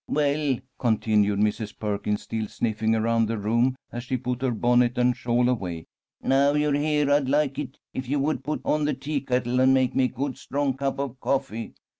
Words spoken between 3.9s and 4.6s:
as she put her